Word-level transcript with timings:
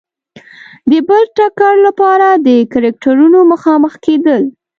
د 0.89 0.91
بل 1.07 1.23
ټکر 1.37 1.73
لپاره 1.87 2.27
د 2.45 2.47
کرکټرونو 2.73 3.39
مخامخ 3.51 3.93
کېدل. 4.05 4.41